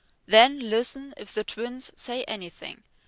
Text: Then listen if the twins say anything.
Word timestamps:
Then 0.25 0.57
listen 0.71 1.13
if 1.15 1.31
the 1.31 1.43
twins 1.43 1.91
say 1.95 2.23
anything. 2.23 2.81